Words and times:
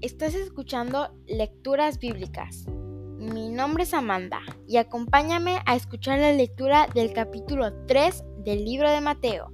Estás 0.00 0.34
escuchando 0.34 1.14
Lecturas 1.26 1.98
Bíblicas. 1.98 2.64
Mi 3.18 3.50
nombre 3.50 3.82
es 3.82 3.92
Amanda 3.92 4.40
y 4.66 4.78
acompáñame 4.78 5.60
a 5.66 5.76
escuchar 5.76 6.18
la 6.18 6.32
lectura 6.32 6.88
del 6.94 7.12
capítulo 7.12 7.70
3 7.86 8.24
del 8.38 8.64
libro 8.64 8.90
de 8.90 9.02
Mateo. 9.02 9.52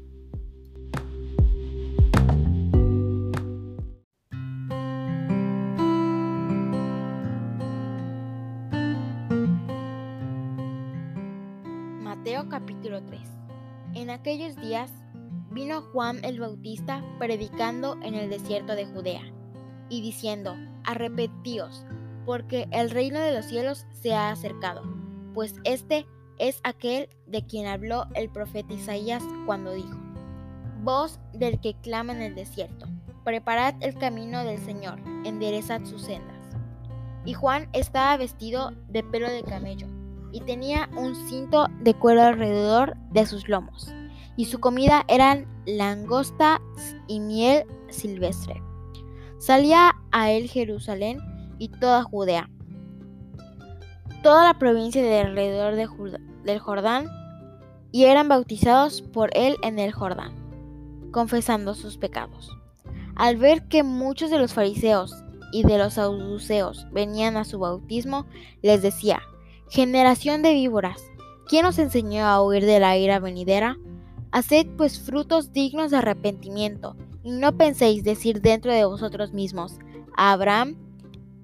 Mateo 12.00 12.49
capítulo 12.49 13.03
3 13.04 13.21
En 13.95 14.11
aquellos 14.11 14.54
días 14.54 14.93
vino 15.50 15.82
Juan 15.82 16.25
el 16.25 16.39
Bautista 16.39 17.04
predicando 17.18 17.99
en 18.04 18.14
el 18.14 18.31
desierto 18.31 18.77
de 18.77 18.86
Judea 18.86 19.39
y 19.90 20.00
diciendo, 20.00 20.57
arrepentíos, 20.85 21.85
porque 22.25 22.68
el 22.71 22.90
reino 22.90 23.21
de 23.21 23.35
los 23.35 23.44
cielos 23.44 23.86
se 23.93 24.14
ha 24.14 24.31
acercado, 24.31 24.82
pues 25.35 25.57
este 25.64 26.07
es 26.39 26.61
aquel 26.64 27.08
de 27.26 27.44
quien 27.44 27.67
habló 27.67 28.07
el 28.14 28.31
profeta 28.31 28.72
Isaías 28.72 29.22
cuando 29.45 29.75
dijo, 29.75 29.98
Voz 30.82 31.21
del 31.34 31.61
que 31.61 31.75
clama 31.75 32.14
en 32.14 32.22
el 32.22 32.34
desierto, 32.34 32.86
preparad 33.25 33.75
el 33.81 33.95
camino 33.97 34.45
del 34.45 34.58
Señor, 34.58 34.98
enderezad 35.25 35.84
sus 35.84 36.03
sendas. 36.03 36.36
Y 37.27 37.34
Juan 37.34 37.69
estaba 37.75 38.17
vestido 38.17 38.72
de 38.89 39.03
pelo 39.03 39.28
de 39.28 39.42
camello, 39.42 39.86
y 40.33 40.41
tenía 40.41 40.89
un 40.97 41.14
cinto 41.28 41.67
de 41.81 41.92
cuero 41.92 42.22
alrededor 42.22 42.97
de 43.11 43.27
sus 43.27 43.48
lomos, 43.48 43.92
y 44.36 44.47
su 44.47 44.59
comida 44.61 45.05
eran 45.09 45.47
langostas 45.67 46.61
y 47.09 47.20
miel 47.20 47.67
silvestre. 47.91 48.62
Salía 49.41 49.97
a 50.13 50.31
él 50.31 50.51
Jerusalén 50.51 51.19
y 51.59 51.69
toda 51.69 52.03
Judea, 52.03 52.51
toda 54.23 54.45
la 54.45 54.59
provincia 54.59 55.03
de 55.03 55.19
alrededor 55.19 55.77
del 56.45 56.59
Jordán, 56.59 57.09
y 57.91 58.05
eran 58.05 58.29
bautizados 58.29 59.01
por 59.01 59.31
él 59.33 59.57
en 59.63 59.79
el 59.79 59.93
Jordán, 59.93 60.35
confesando 61.11 61.75
sus 61.75 61.97
pecados. 61.97 62.55
Al 63.17 63.39
ver 63.39 63.67
que 63.67 63.83
muchos 63.83 64.31
de 64.31 64.39
los 64.39 64.53
fariseos 64.53 65.25
y 65.53 65.63
de 65.63 65.79
los 65.79 65.95
saduceos 65.95 66.87
venían 66.93 67.39
a 67.39 67.47
su 67.47 67.59
bautismo, 67.59 68.27
les 68.61 68.83
decía, 68.83 69.23
generación 69.71 70.43
de 70.43 70.53
víboras, 70.53 71.03
¿quién 71.49 71.65
os 71.65 71.79
enseñó 71.79 72.27
a 72.27 72.43
huir 72.45 72.67
de 72.67 72.79
la 72.79 72.99
ira 72.99 73.19
venidera? 73.19 73.79
Haced 74.33 74.67
pues 74.77 75.01
frutos 75.01 75.55
dignos 75.55 75.91
de 75.91 75.97
arrepentimiento 75.97 76.95
no 77.25 77.57
penséis 77.57 78.05
decir 78.05 78.41
dentro 78.41 78.73
de 78.73 78.85
vosotros 78.85 79.33
mismos, 79.33 79.79
Abraham, 80.17 80.77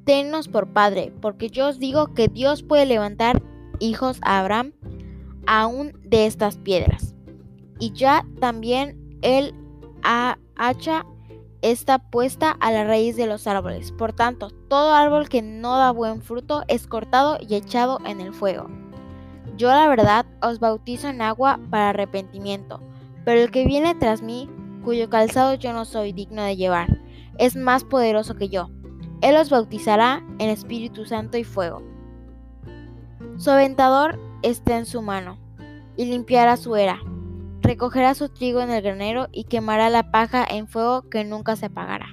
tennos 0.05 0.49
por 0.49 0.73
padre, 0.73 1.13
porque 1.21 1.51
yo 1.51 1.69
os 1.69 1.79
digo 1.79 2.15
que 2.15 2.29
Dios 2.29 2.63
puede 2.63 2.87
levantar 2.87 3.43
hijos 3.81 4.19
a 4.23 4.39
Abraham 4.41 4.73
aún 5.47 5.93
de 6.03 6.27
estas 6.27 6.57
piedras. 6.59 7.15
Y 7.79 7.93
ya 7.93 8.25
también 8.41 8.99
el 9.23 9.55
hacha 10.03 11.05
está 11.63 11.99
puesta 11.99 12.53
a 12.53 12.71
la 12.71 12.85
raíz 12.85 13.17
de 13.17 13.27
los 13.27 13.47
árboles. 13.47 13.93
Por 13.93 14.13
tanto, 14.13 14.51
todo 14.69 14.95
árbol 14.95 15.29
que 15.29 15.43
no 15.43 15.77
da 15.77 15.91
buen 15.91 16.23
fruto 16.23 16.63
es 16.69 16.87
cortado 16.87 17.39
y 17.41 17.55
echado 17.55 17.99
en 18.07 18.21
el 18.21 18.33
fuego. 18.33 18.69
Yo 19.57 19.69
la 19.69 19.89
verdad 19.89 20.27
os 20.43 20.61
bautizo 20.61 21.09
en 21.09 21.23
agua 21.23 21.59
para 21.71 21.91
arrepentimiento, 21.91 22.81
pero 23.25 23.41
el 23.41 23.51
que 23.51 23.67
viene 23.67 23.95
tras 23.95 24.23
mí 24.23 24.49
cuyo 24.87 25.11
calzado 25.11 25.55
yo 25.55 25.73
no 25.73 25.84
soy 25.84 26.12
digno 26.12 26.45
de 26.45 26.55
llevar, 26.55 27.01
es 27.39 27.56
más 27.56 27.83
poderoso 27.83 28.37
que 28.37 28.48
yo. 28.48 28.70
Él 29.20 29.34
os 29.37 29.51
bautizará 29.51 30.25
en 30.38 30.49
Espíritu 30.49 31.05
Santo 31.06 31.37
y 31.38 31.43
fuego. 31.43 31.83
Su 33.37 33.50
aventador 33.50 34.16
está 34.43 34.78
en 34.78 34.87
su 34.87 35.03
mano, 35.03 35.41
y 35.97 36.05
limpiará 36.05 36.56
su 36.56 36.77
era. 36.77 37.00
Recogerá 37.62 38.15
su 38.15 38.28
trigo 38.28 38.61
en 38.61 38.71
el 38.71 38.81
granero 38.81 39.27
y 39.33 39.43
quemará 39.44 39.91
la 39.91 40.12
paja 40.12 40.47
en 40.49 40.69
fuego 40.69 41.11
que 41.11 41.25
nunca 41.25 41.56
se 41.56 41.66
apagará. 41.66 42.06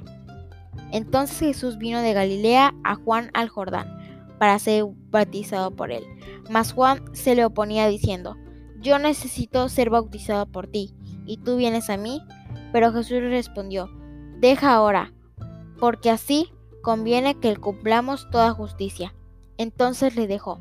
Entonces 0.92 1.38
Jesús 1.38 1.78
vino 1.78 2.02
de 2.02 2.14
Galilea 2.14 2.74
a 2.84 2.96
Juan 2.96 3.30
al 3.36 3.50
Jordán 3.50 3.88
para 4.40 4.58
ser 4.58 4.86
bautizado 5.12 5.76
por 5.76 5.92
él. 5.92 6.04
Mas 6.50 6.74
Juan 6.74 7.04
se 7.14 7.36
le 7.36 7.46
oponía 7.46 7.88
diciendo, 7.88 8.36
Yo 8.80 8.98
necesito 8.98 9.70
ser 9.70 9.92
bautizado 9.92 10.48
por 10.48 10.66
ti, 10.66 10.96
y 11.28 11.38
tú 11.38 11.56
vienes 11.56 11.92
a 11.92 11.98
mí. 11.98 12.20
Pero 12.74 12.92
Jesús 12.92 13.22
respondió, 13.22 13.90
Deja 14.40 14.74
ahora, 14.74 15.14
porque 15.80 16.10
así 16.10 16.52
conviene 16.82 17.40
que 17.40 17.56
cumplamos 17.56 18.30
toda 18.30 18.52
justicia. 18.52 19.16
Entonces 19.58 20.18
le 20.18 20.28
dejó. 20.28 20.60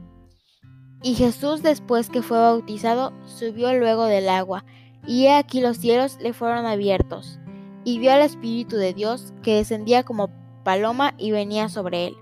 Y 1.03 1.15
Jesús 1.15 1.62
después 1.62 2.11
que 2.11 2.23
fue 2.23 2.39
bautizado, 2.39 3.12
subió 3.25 3.75
luego 3.75 4.05
del 4.05 4.28
agua, 4.28 4.65
y 5.05 5.25
he 5.25 5.34
aquí 5.34 5.61
los 5.61 5.78
cielos 5.78 6.19
le 6.21 6.33
fueron 6.33 6.65
abiertos, 6.65 7.41
y 7.83 7.99
vio 7.99 8.12
al 8.12 8.21
Espíritu 8.21 8.77
de 8.77 8.94
Dios 8.94 9.33
que 9.43 9.56
descendía 9.56 10.05
como 10.05 10.31
paloma 10.62 11.15
y 11.19 11.33
venía 11.33 11.69
sobre 11.69 12.06
él. 12.06 12.17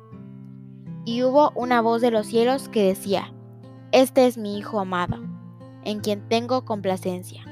Y 1.04 1.24
hubo 1.24 1.50
una 1.54 1.82
voz 1.82 2.00
de 2.00 2.10
los 2.10 2.26
cielos 2.26 2.70
que 2.70 2.84
decía, 2.84 3.34
Este 3.92 4.26
es 4.26 4.38
mi 4.38 4.56
Hijo 4.56 4.80
amado, 4.80 5.18
en 5.84 6.00
quien 6.00 6.26
tengo 6.28 6.64
complacencia. 6.64 7.49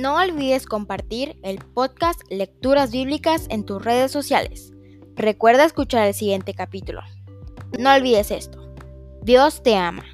No 0.00 0.14
olvides 0.14 0.64
compartir 0.64 1.40
el 1.42 1.58
podcast 1.58 2.20
Lecturas 2.30 2.92
Bíblicas 2.92 3.46
en 3.50 3.64
tus 3.64 3.84
redes 3.84 4.12
sociales. 4.12 4.72
Recuerda 5.16 5.64
escuchar 5.64 6.06
el 6.06 6.14
siguiente 6.14 6.54
capítulo. 6.54 7.00
No 7.80 7.92
olvides 7.92 8.30
esto. 8.30 8.72
Dios 9.22 9.60
te 9.64 9.74
ama. 9.74 10.04